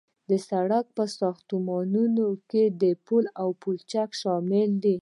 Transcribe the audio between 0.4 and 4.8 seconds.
سرک په ساختمانونو کې پل او پلچک شامل